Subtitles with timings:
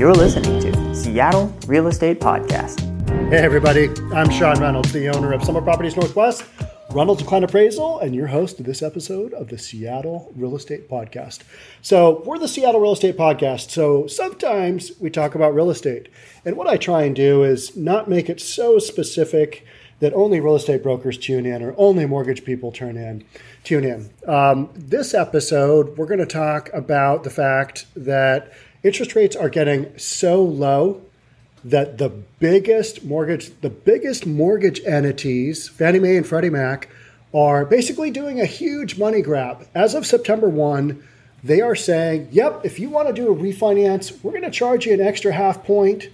[0.00, 2.80] You're listening to Seattle Real Estate Podcast.
[3.28, 3.90] Hey, everybody.
[4.14, 6.42] I'm Sean Reynolds, the owner of Summit Properties Northwest,
[6.92, 11.40] Reynolds Kline Appraisal, and your host of this episode of the Seattle Real Estate Podcast.
[11.82, 13.68] So, we're the Seattle Real Estate Podcast.
[13.72, 16.08] So, sometimes we talk about real estate.
[16.46, 19.66] And what I try and do is not make it so specific
[19.98, 23.22] that only real estate brokers tune in or only mortgage people turn in
[23.64, 24.10] tune in.
[24.26, 28.50] Um, this episode, we're going to talk about the fact that
[28.82, 31.02] interest rates are getting so low
[31.62, 36.88] that the biggest mortgage the biggest mortgage entities, Fannie Mae and Freddie Mac,
[37.34, 39.66] are basically doing a huge money grab.
[39.74, 41.02] As of September 1,
[41.44, 44.86] they are saying, "Yep, if you want to do a refinance, we're going to charge
[44.86, 46.08] you an extra half point."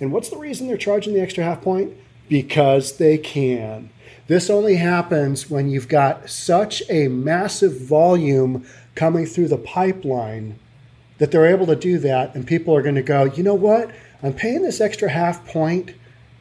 [0.00, 1.92] And what's the reason they're charging the extra half point?
[2.28, 3.90] Because they can.
[4.28, 8.64] This only happens when you've got such a massive volume
[8.94, 10.56] coming through the pipeline
[11.20, 13.90] that they're able to do that, and people are going to go, you know what?
[14.22, 15.92] I'm paying this extra half point,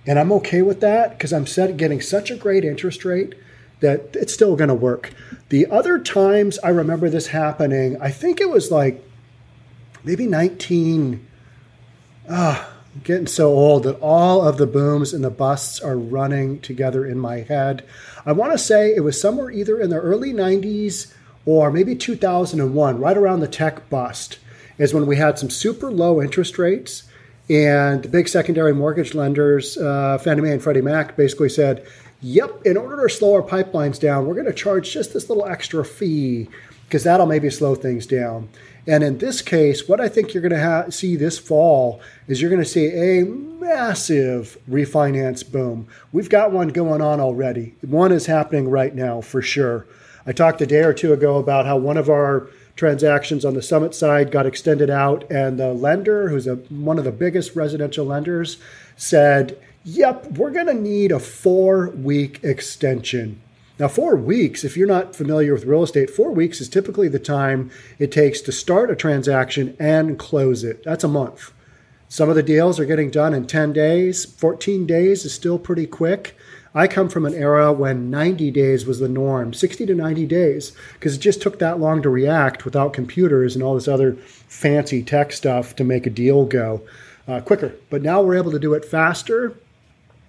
[0.07, 1.43] and I'm okay with that because I'm
[1.75, 3.35] getting such a great interest rate
[3.81, 5.13] that it's still going to work.
[5.49, 9.03] The other times I remember this happening, I think it was like
[10.05, 11.27] maybe 19.
[12.29, 16.61] Ah, I'm getting so old that all of the booms and the busts are running
[16.61, 17.85] together in my head.
[18.25, 21.13] I want to say it was somewhere either in the early 90s
[21.45, 24.39] or maybe 2001, right around the tech bust
[24.79, 27.03] is when we had some super low interest rates,
[27.49, 31.85] and the big secondary mortgage lenders, uh, Fannie Mae and Freddie Mac, basically said,
[32.21, 35.45] "Yep, in order to slow our pipelines down, we're going to charge just this little
[35.45, 36.47] extra fee
[36.85, 38.49] because that'll maybe slow things down."
[38.87, 42.41] And in this case, what I think you're going to ha- see this fall is
[42.41, 45.87] you're going to see a massive refinance boom.
[46.11, 47.75] We've got one going on already.
[47.81, 49.85] One is happening right now for sure.
[50.25, 52.47] I talked a day or two ago about how one of our
[52.79, 57.03] transactions on the Summit side got extended out, and the lender, who's a, one of
[57.03, 58.57] the biggest residential lenders,
[58.95, 63.41] said, Yep, we're going to need a four week extension.
[63.77, 67.19] Now, four weeks, if you're not familiar with real estate, four weeks is typically the
[67.19, 70.83] time it takes to start a transaction and close it.
[70.83, 71.51] That's a month.
[72.07, 74.25] Some of the deals are getting done in 10 days.
[74.25, 76.35] 14 days is still pretty quick.
[76.73, 80.71] I come from an era when 90 days was the norm, 60 to 90 days,
[80.93, 85.01] because it just took that long to react without computers and all this other fancy
[85.01, 86.81] tech stuff to make a deal go
[87.27, 87.73] uh, quicker.
[87.89, 89.55] But now we're able to do it faster.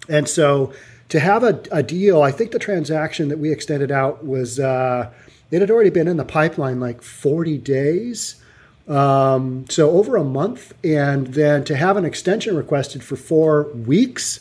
[0.09, 0.73] And so
[1.09, 5.11] to have a, a deal, I think the transaction that we extended out was, uh,
[5.51, 8.41] it had already been in the pipeline like 40 days.
[8.87, 10.73] Um, so over a month.
[10.83, 14.39] And then to have an extension requested for four weeks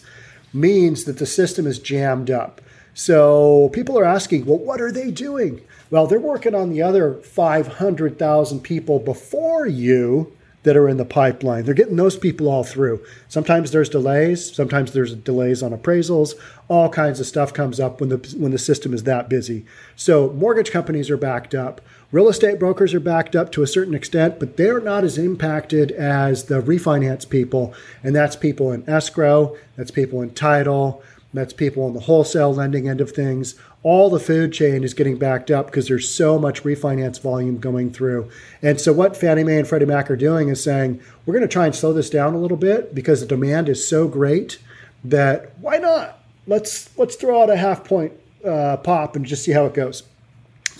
[0.53, 2.61] means that the system is jammed up.
[2.94, 5.61] So people are asking, well, what are they doing?
[5.91, 11.65] Well, they're working on the other 500,000 people before you that are in the pipeline.
[11.65, 13.03] They're getting those people all through.
[13.28, 16.34] Sometimes there's delays, sometimes there's delays on appraisals.
[16.69, 19.65] All kinds of stuff comes up when the when the system is that busy.
[19.97, 21.81] So mortgage companies are backed up.
[22.12, 25.93] Real estate brokers are backed up to a certain extent, but they're not as impacted
[25.93, 27.72] as the refinance people,
[28.03, 32.88] and that's people in escrow, that's people in title, that's people on the wholesale lending
[32.88, 33.54] end of things.
[33.84, 37.93] All the food chain is getting backed up because there's so much refinance volume going
[37.93, 38.28] through.
[38.60, 41.53] And so, what Fannie Mae and Freddie Mac are doing is saying, we're going to
[41.53, 44.59] try and slow this down a little bit because the demand is so great
[45.04, 46.19] that why not?
[46.48, 48.12] Let's let's throw out a half point
[48.44, 50.03] uh, pop and just see how it goes.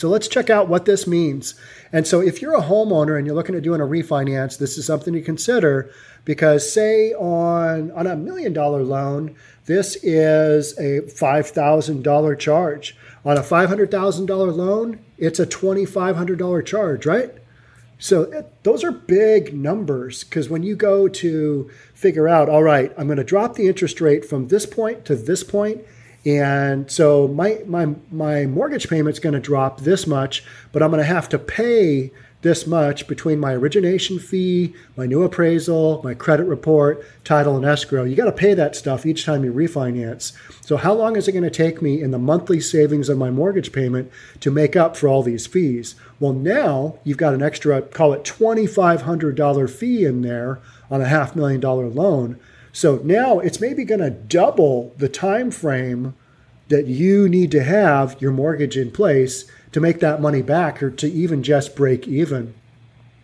[0.01, 1.55] So let's check out what this means.
[1.93, 4.87] And so if you're a homeowner and you're looking at doing a refinance, this is
[4.87, 5.93] something to consider
[6.25, 12.97] because say on on a million dollar loan, this is a $5,000 charge.
[13.27, 17.35] On a $500,000 loan, it's a $2,500 charge, right?
[17.99, 22.91] So it, those are big numbers because when you go to figure out, all right,
[22.97, 25.85] I'm going to drop the interest rate from this point to this point,
[26.25, 31.03] and so my my my mortgage payment's going to drop this much, but I'm going
[31.03, 32.11] to have to pay
[32.43, 38.05] this much between my origination fee, my new appraisal, my credit report, title, and escrow.
[38.05, 40.33] You got to pay that stuff each time you refinance.
[40.65, 43.31] So, how long is it going to take me in the monthly savings of my
[43.31, 44.11] mortgage payment
[44.41, 45.97] to make up for all these fees?
[46.19, 50.61] Well, now you've got an extra, call it $2,500 fee in there
[50.91, 52.39] on a half million dollar loan.
[52.73, 56.15] So now it's maybe going to double the time frame
[56.69, 60.91] that you need to have your mortgage in place to make that money back or
[60.91, 62.55] to even just break even.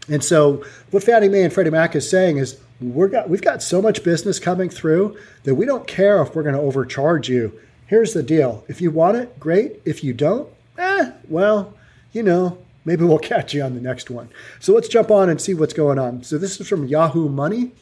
[0.09, 3.63] And so what Fannie Mae and Freddie Mac is saying is we're got, we've got
[3.63, 7.59] so much business coming through that we don't care if we're going to overcharge you.
[7.87, 8.65] Here's the deal.
[8.69, 9.81] If you want it, great.
[9.85, 11.75] If you don't, eh, well,
[12.13, 14.29] you know, maybe we'll catch you on the next one.
[14.61, 16.23] So let's jump on and see what's going on.
[16.23, 17.73] So this is from Yahoo Money.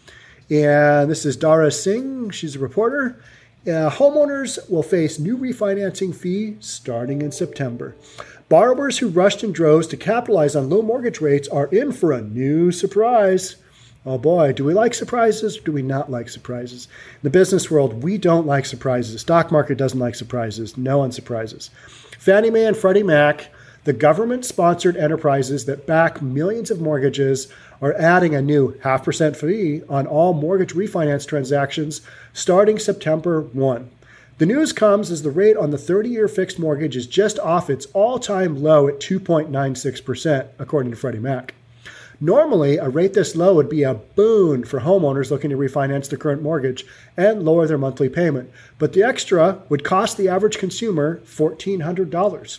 [0.51, 2.31] And this is Dhara Singh.
[2.31, 3.19] She's a reporter.
[3.67, 7.97] Uh, homeowners will face new refinancing fee starting in September.
[8.51, 12.21] Borrowers who rushed in droves to capitalize on low mortgage rates are in for a
[12.21, 13.57] new surprise.
[14.05, 16.89] Oh boy, do we like surprises or do we not like surprises?
[17.15, 19.15] In the business world, we don't like surprises.
[19.15, 20.77] The stock market doesn't like surprises.
[20.77, 21.71] No one surprises.
[22.19, 23.49] Fannie Mae and Freddie Mac,
[23.85, 27.49] the government sponsored enterprises that back millions of mortgages,
[27.85, 32.01] are adding a new half percent fee on all mortgage refinance transactions
[32.33, 33.91] starting September 1.
[34.39, 37.69] The news comes as the rate on the 30 year fixed mortgage is just off
[37.69, 41.55] its all time low at 2.96%, according to Freddie Mac.
[42.21, 46.19] Normally, a rate this low would be a boon for homeowners looking to refinance their
[46.19, 51.21] current mortgage and lower their monthly payment, but the extra would cost the average consumer
[51.27, 52.59] $1,400.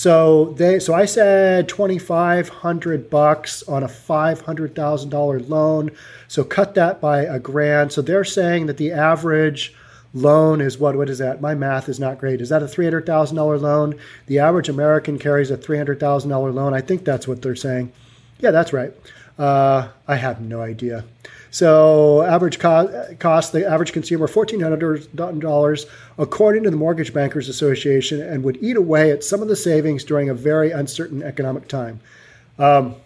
[0.00, 5.40] So they, so I said twenty five hundred bucks on a five hundred thousand dollar
[5.40, 5.90] loan.
[6.26, 7.92] So cut that by a grand.
[7.92, 9.74] So they're saying that the average
[10.14, 10.96] loan is what?
[10.96, 11.42] What is that?
[11.42, 12.40] My math is not great.
[12.40, 13.94] Is that a three hundred thousand dollar loan?
[14.24, 16.72] The average American carries a three hundred thousand dollar loan.
[16.72, 17.92] I think that's what they're saying.
[18.38, 18.94] Yeah, that's right.
[19.40, 21.04] Uh, I have no idea.
[21.50, 25.86] So average co- cost, the average consumer fourteen hundred dollars,
[26.18, 30.04] according to the Mortgage Bankers Association, and would eat away at some of the savings
[30.04, 32.00] during a very uncertain economic time.
[32.58, 32.96] Um,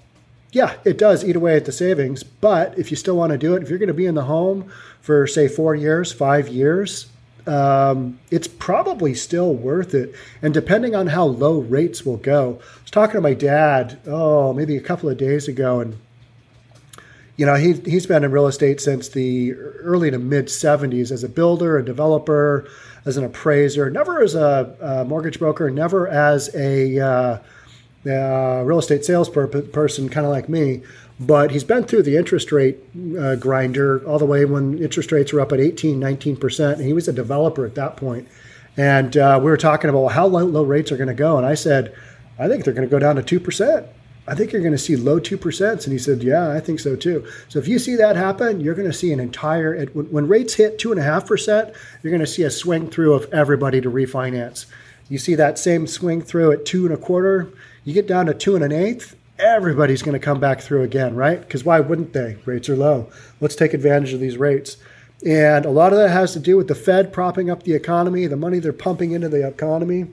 [0.50, 3.54] yeah, it does eat away at the savings, but if you still want to do
[3.54, 4.70] it, if you're going to be in the home
[5.00, 7.06] for say four years, five years,
[7.46, 10.14] um, it's probably still worth it.
[10.42, 14.52] And depending on how low rates will go, I was talking to my dad, oh,
[14.52, 15.96] maybe a couple of days ago, and
[17.36, 21.24] you know, he, he's been in real estate since the early to mid 70s as
[21.24, 22.68] a builder, a developer,
[23.04, 27.38] as an appraiser, never as a, a mortgage broker, never as a uh,
[28.06, 30.82] uh, real estate sales per- person, kind of like me.
[31.20, 32.78] But he's been through the interest rate
[33.18, 36.72] uh, grinder all the way when interest rates were up at 18, 19%.
[36.74, 38.28] And he was a developer at that point.
[38.76, 41.36] And uh, we were talking about how low, low rates are going to go.
[41.36, 41.94] And I said,
[42.38, 43.86] I think they're going to go down to 2%.
[44.26, 45.84] I think you're going to see low 2%.
[45.84, 47.26] And he said, Yeah, I think so too.
[47.48, 50.78] So if you see that happen, you're going to see an entire, when rates hit
[50.78, 54.66] 2.5%, you're going to see a swing through of everybody to refinance.
[55.08, 57.52] You see that same swing through at two and a quarter,
[57.84, 61.14] you get down to two and an eighth, everybody's going to come back through again,
[61.14, 61.40] right?
[61.40, 62.38] Because why wouldn't they?
[62.46, 63.10] Rates are low.
[63.40, 64.78] Let's take advantage of these rates.
[65.26, 68.26] And a lot of that has to do with the Fed propping up the economy,
[68.26, 70.06] the money they're pumping into the economy.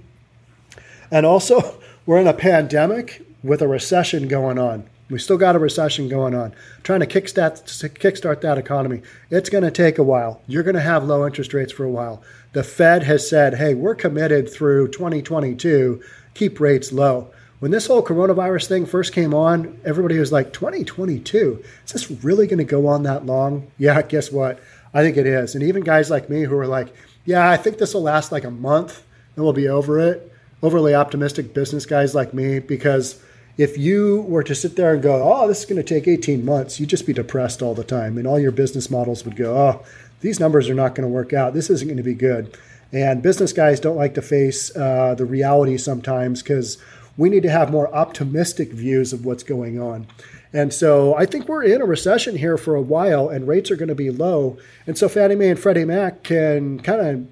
[1.09, 4.87] And also, we're in a pandemic with a recession going on.
[5.09, 6.53] We still got a recession going on.
[6.83, 7.63] Trying to kickstart,
[7.99, 9.01] kickstart that economy.
[9.29, 10.41] It's going to take a while.
[10.47, 12.23] You're going to have low interest rates for a while.
[12.53, 16.01] The Fed has said, hey, we're committed through 2022,
[16.33, 17.31] keep rates low.
[17.59, 21.63] When this whole coronavirus thing first came on, everybody was like, 2022?
[21.85, 23.69] Is this really going to go on that long?
[23.77, 24.59] Yeah, guess what?
[24.93, 25.55] I think it is.
[25.55, 26.93] And even guys like me who are like,
[27.25, 29.03] yeah, I think this will last like a month
[29.35, 30.33] and we'll be over it.
[30.63, 33.21] Overly optimistic business guys like me, because
[33.61, 36.43] if you were to sit there and go, oh, this is going to take 18
[36.43, 38.17] months, you'd just be depressed all the time.
[38.17, 39.85] And all your business models would go, oh,
[40.21, 41.53] these numbers are not going to work out.
[41.53, 42.57] This isn't going to be good.
[42.91, 46.79] And business guys don't like to face uh, the reality sometimes because
[47.17, 50.07] we need to have more optimistic views of what's going on.
[50.51, 53.75] And so I think we're in a recession here for a while, and rates are
[53.75, 54.57] going to be low.
[54.87, 57.27] And so Fannie Mae and Freddie Mac can kind of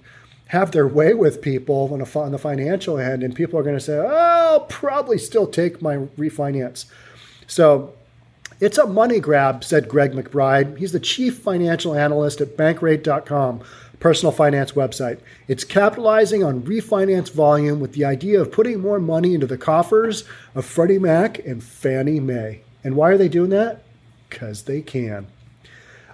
[0.50, 3.76] have their way with people on, a, on the financial end, and people are going
[3.76, 6.86] to say, oh, I'll probably still take my refinance.
[7.46, 7.94] So
[8.60, 10.78] it's a money grab, said Greg McBride.
[10.80, 13.62] He's the chief financial analyst at bankrate.com,
[14.00, 15.20] personal finance website.
[15.48, 20.24] It's capitalizing on refinance volume with the idea of putting more money into the coffers
[20.56, 22.62] of Freddie Mac and Fannie Mae.
[22.84, 23.84] And why are they doing that?
[24.28, 25.28] Because they can.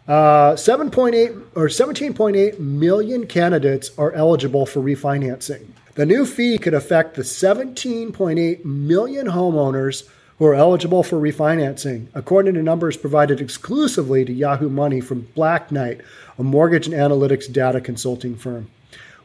[0.07, 5.67] Uh, 7.8 or 17.8 million candidates are eligible for refinancing.
[5.95, 10.07] The new fee could affect the 17.8 million homeowners
[10.37, 15.71] who are eligible for refinancing, according to numbers provided exclusively to Yahoo Money from Black
[15.71, 16.01] Knight,
[16.37, 18.69] a mortgage and analytics data consulting firm.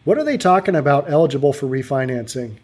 [0.05, 2.57] What are they talking about eligible for refinancing?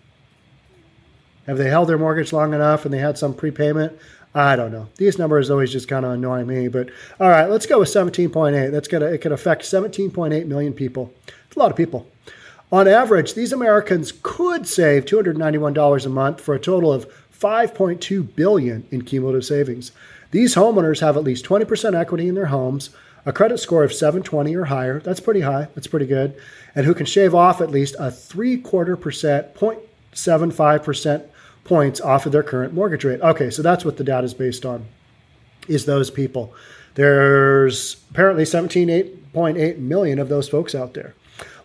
[1.46, 3.98] Have they held their mortgage long enough and they had some prepayment?
[4.36, 4.86] I don't know.
[4.96, 6.68] These numbers always just kind of annoy me.
[6.68, 8.70] But all right, let's go with 17.8.
[8.70, 11.14] That's gonna it could affect 17.8 million people.
[11.46, 12.06] It's a lot of people.
[12.70, 18.86] On average, these Americans could save $291 a month for a total of 5.2 billion
[18.90, 19.92] in cumulative savings.
[20.32, 22.90] These homeowners have at least 20% equity in their homes,
[23.24, 25.00] a credit score of 720 or higher.
[25.00, 25.68] That's pretty high.
[25.74, 26.36] That's pretty good.
[26.74, 31.24] And who can shave off at least a three quarter percent, 0.75 percent
[31.66, 33.20] points off of their current mortgage rate.
[33.20, 34.86] Okay, so that's what the data is based on,
[35.68, 36.54] is those people.
[36.94, 41.14] There's apparently 17.8 million of those folks out there.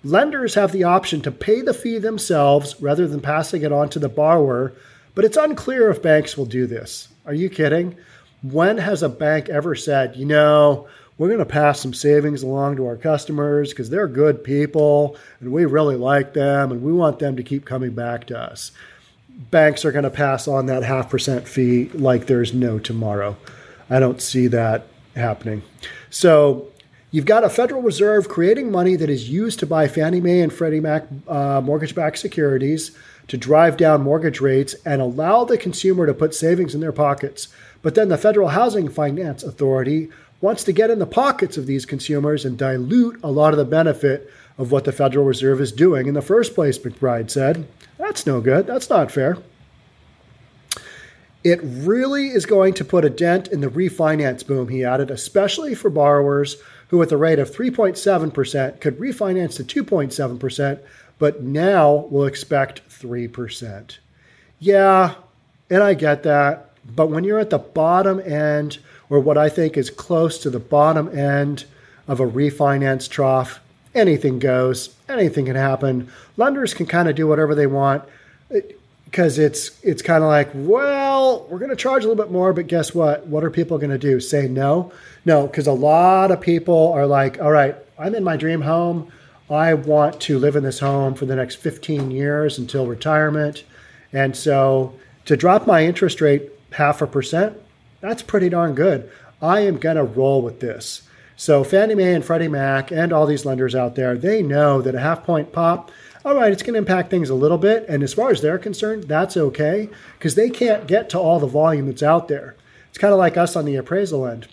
[0.03, 3.99] Lenders have the option to pay the fee themselves rather than passing it on to
[3.99, 4.73] the borrower,
[5.13, 7.07] but it's unclear if banks will do this.
[7.25, 7.95] Are you kidding?
[8.41, 12.77] When has a bank ever said, you know, we're going to pass some savings along
[12.77, 17.19] to our customers because they're good people and we really like them and we want
[17.19, 18.71] them to keep coming back to us?
[19.51, 23.35] Banks are going to pass on that half percent fee like there's no tomorrow.
[23.89, 25.63] I don't see that happening.
[26.09, 26.67] So
[27.11, 30.53] you've got a Federal Reserve creating money that is used to buy Fannie Mae and
[30.53, 32.91] Freddie Mac uh, mortgage backed securities
[33.27, 37.47] to drive down mortgage rates and allow the consumer to put savings in their pockets.
[37.81, 40.09] But then the Federal Housing Finance Authority
[40.41, 43.65] wants to get in the pockets of these consumers and dilute a lot of the
[43.65, 47.67] benefit of what the Federal Reserve is doing in the first place, McBride said.
[47.97, 48.67] That's no good.
[48.67, 49.37] That's not fair.
[51.43, 55.73] It really is going to put a dent in the refinance boom, he added, especially
[55.73, 56.57] for borrowers
[56.89, 60.79] who, at the rate of 3.7%, could refinance to 2.7%,
[61.17, 63.97] but now will expect 3%.
[64.59, 65.15] Yeah,
[65.69, 66.71] and I get that.
[66.85, 68.79] But when you're at the bottom end,
[69.09, 71.65] or what I think is close to the bottom end
[72.07, 73.59] of a refinance trough,
[73.93, 76.09] anything goes, anything can happen.
[76.37, 78.03] Lenders can kind of do whatever they want.
[78.53, 78.59] Uh,
[79.05, 82.53] because it's it's kind of like, well, we're going to charge a little bit more,
[82.53, 83.27] but guess what?
[83.27, 84.21] What are people going to do?
[84.21, 84.93] Say no?
[85.25, 89.11] No, because a lot of people are like, all right, I'm in my dream home.
[89.49, 93.65] I want to live in this home for the next 15 years until retirement.
[94.13, 94.93] And so
[95.25, 97.57] to drop my interest rate half a percent,
[97.99, 99.11] that's pretty darn good.
[99.41, 101.01] I am going to roll with this.
[101.41, 104.93] So Fannie Mae and Freddie Mac and all these lenders out there, they know that
[104.93, 105.89] a half point pop
[106.23, 107.83] all right, it's going to impact things a little bit.
[107.89, 111.47] And as far as they're concerned, that's okay because they can't get to all the
[111.47, 112.55] volume that's out there.
[112.89, 114.47] It's kind of like us on the appraisal end.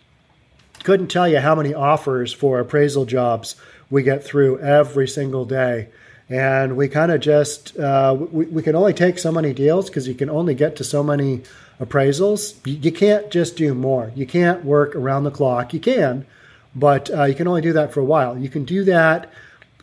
[0.83, 3.54] Couldn't tell you how many offers for appraisal jobs
[3.90, 5.88] we get through every single day.
[6.30, 10.09] And we kind of just, uh, we, we can only take so many deals because
[10.09, 11.42] you can only get to so many
[11.78, 12.54] appraisals.
[12.66, 14.11] You, you, can't just do more.
[14.14, 15.75] You can't work around the clock.
[15.75, 16.25] You can,
[16.79, 18.39] but uh, you can only do that for a while.
[18.39, 19.31] You can do that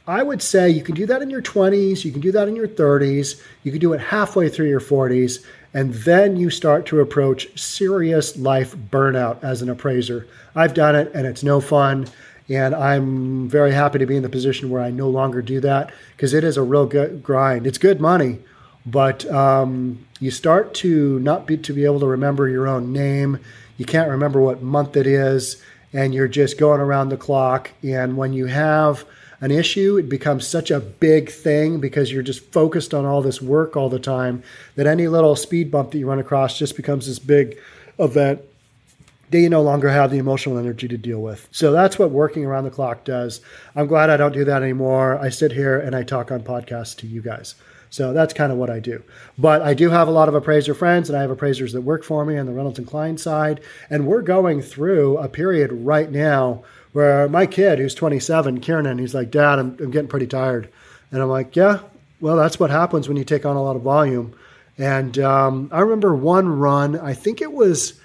[0.07, 2.55] I would say you can do that in your 20s, you can do that in
[2.55, 6.99] your 30s, you can do it halfway through your 40s, and then you start to
[6.99, 10.27] approach serious life burnout as an appraiser.
[10.55, 12.07] I've done it and it's no fun.
[12.47, 15.91] And I'm very happy to be in the position where I no longer do that
[16.15, 17.65] because it is a real good grind.
[17.65, 18.37] It's good money,
[18.85, 23.39] but um, you start to not be to be able to remember your own name.
[23.77, 25.59] You can't remember what month it is,
[25.95, 27.71] and you're just going around the clock.
[27.81, 29.05] And when you have
[29.39, 33.41] an issue, it becomes such a big thing because you're just focused on all this
[33.41, 34.43] work all the time
[34.75, 37.57] that any little speed bump that you run across just becomes this big
[37.97, 38.41] event
[39.31, 41.47] that you no longer have the emotional energy to deal with.
[41.51, 43.39] So that's what working around the clock does.
[43.73, 45.17] I'm glad I don't do that anymore.
[45.17, 47.55] I sit here and I talk on podcasts to you guys.
[47.89, 49.03] So that's kind of what I do.
[49.37, 52.03] But I do have a lot of appraiser friends, and I have appraisers that work
[52.03, 53.61] for me on the Reynolds and Kline side.
[53.89, 56.63] And we're going through a period right now
[56.93, 60.69] where my kid, who's 27, Kieran, he's like, Dad, I'm, I'm getting pretty tired.
[61.11, 61.79] And I'm like, Yeah,
[62.21, 64.33] well, that's what happens when you take on a lot of volume.
[64.77, 67.99] And um, I remember one run, I think it was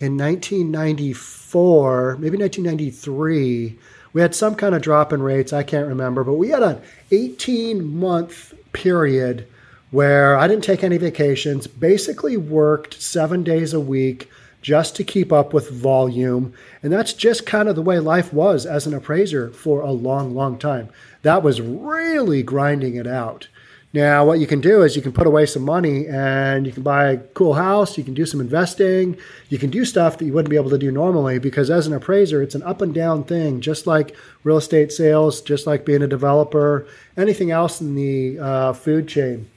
[0.00, 3.78] in 1994, maybe 1993.
[4.12, 5.52] We had some kind of drop in rates.
[5.52, 9.46] I can't remember, but we had an 18 month period
[9.92, 14.28] where I didn't take any vacations, basically worked seven days a week
[14.62, 16.54] just to keep up with volume.
[16.82, 20.34] And that's just kind of the way life was as an appraiser for a long,
[20.34, 20.88] long time.
[21.22, 23.48] That was really grinding it out.
[23.94, 26.82] Now, what you can do is you can put away some money and you can
[26.82, 29.18] buy a cool house, you can do some investing,
[29.50, 31.92] you can do stuff that you wouldn't be able to do normally because as an
[31.92, 36.00] appraiser, it's an up and down thing, just like real estate sales, just like being
[36.00, 36.86] a developer,
[37.18, 39.50] anything else in the uh, food chain.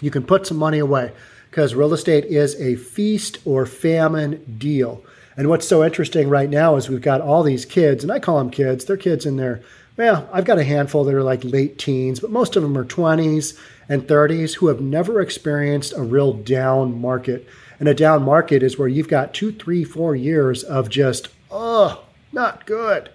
[0.00, 1.12] You can put some money away
[1.48, 5.04] because real estate is a feast or famine deal.
[5.36, 8.38] And what's so interesting right now is we've got all these kids, and I call
[8.38, 9.62] them kids, they're kids in their,
[10.00, 12.86] well, I've got a handful that are like late teens, but most of them are
[12.86, 13.54] 20s
[13.86, 17.46] and 30s who have never experienced a real down market.
[17.78, 22.02] And a down market is where you've got two, three, four years of just, oh,
[22.32, 23.10] not good.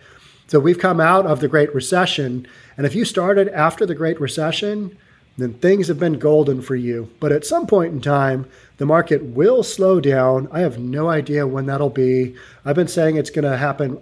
[0.45, 2.45] So we've come out of the Great Recession.
[2.77, 4.95] And if you started after the Great Recession,
[5.39, 7.09] then things have been golden for you.
[7.19, 10.47] But at some point in time, the market will slow down.
[10.51, 12.35] I have no idea when that'll be.
[12.63, 13.97] I've been saying it's going to happen,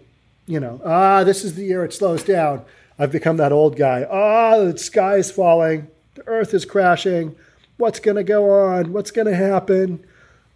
[0.46, 2.64] you know, ah, this is the year it slows down.
[3.00, 4.06] I've become that old guy.
[4.10, 5.88] Ah, the sky is falling.
[6.16, 7.36] The earth is crashing.
[7.78, 8.94] What's going to go on?
[8.94, 10.06] What's going to happen?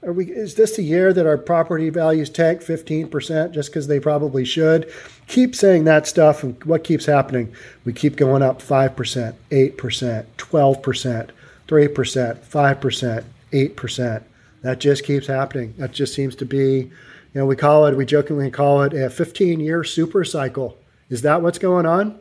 [0.03, 3.99] Are we, is this the year that our property values tank 15% just because they
[3.99, 4.91] probably should?
[5.27, 7.51] Keep saying that stuff, and what keeps happening?
[7.83, 11.29] We keep going up 5%, 8%, 12%,
[11.67, 14.23] 3%, 5%, 8%.
[14.61, 15.73] That just keeps happening.
[15.77, 16.91] That just seems to be,
[17.37, 20.75] you know, we call it, we jokingly call it a 15 year super cycle.
[21.07, 22.17] Is that what's going on?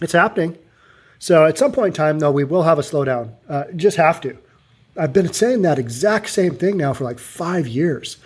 [0.00, 0.56] It's happening.
[1.18, 3.32] So at some point in time, though, we will have a slowdown.
[3.48, 4.38] Uh, just have to.
[4.96, 8.18] I've been saying that exact same thing now for like five years.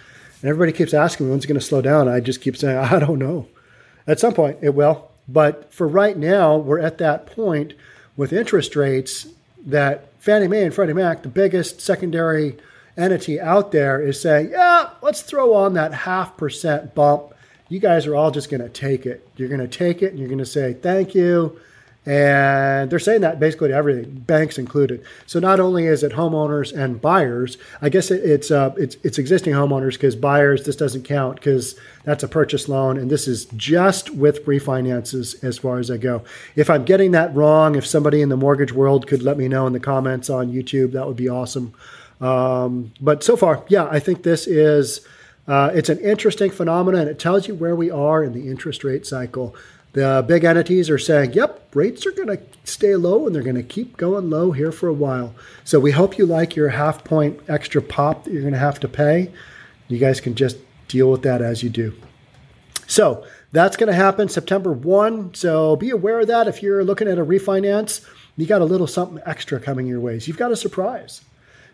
[0.43, 2.09] And everybody keeps asking me when's it going to slow down.
[2.09, 3.49] I just keep saying, I don't know.
[4.07, 5.11] At some point, it will.
[5.27, 7.73] But for right now, we're at that point
[8.19, 9.29] with interest rates
[9.65, 12.59] that Fannie Mae and Freddie Mac, the biggest secondary
[12.97, 17.35] entity out there, is saying, yeah, let's throw on that half percent bump.
[17.69, 19.27] You guys are all just going to take it.
[19.37, 21.59] You're going to take it and you're going to say, thank you.
[22.05, 25.05] And they're saying that basically to everything, banks included.
[25.27, 29.19] So not only is it homeowners and buyers, I guess it, it's uh, it's it's
[29.19, 33.45] existing homeowners because buyers this doesn't count because that's a purchase loan, and this is
[33.57, 36.25] just with refinances as far as I go.
[36.57, 39.69] If I'm getting that wrong, if somebody in the mortgage world could let me know
[39.69, 41.73] in the comments on YouTube, that would be awesome.
[42.23, 45.07] Um, but so far, yeah, I think this is.
[45.49, 47.09] Uh, it's an interesting phenomenon.
[47.09, 49.57] It tells you where we are in the interest rate cycle.
[49.93, 53.57] The big entities are saying, yep, rates are going to stay low and they're going
[53.57, 55.35] to keep going low here for a while.
[55.65, 58.81] So we hope you like your half point extra pop that you're going to have
[58.81, 59.33] to pay.
[59.89, 61.93] You guys can just deal with that as you do.
[62.87, 65.35] So that's going to happen September 1.
[65.35, 66.49] So be aware of that.
[66.49, 70.27] If you're looking at a refinance, you got a little something extra coming your ways.
[70.27, 71.21] You've got a surprise.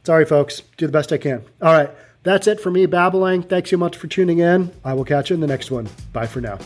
[0.03, 0.61] Sorry, folks.
[0.77, 1.43] Do the best I can.
[1.61, 1.89] All right,
[2.27, 3.43] that's it for me babbling.
[3.43, 4.71] Thanks so much for tuning in.
[4.83, 5.87] I will catch you in the next one.
[6.13, 6.57] Bye for now.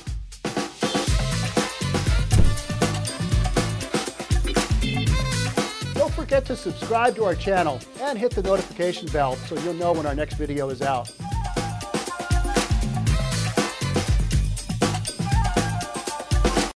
[5.93, 9.91] Don't forget to subscribe to our channel and hit the notification bell so you'll know
[9.93, 11.11] when our next video is out.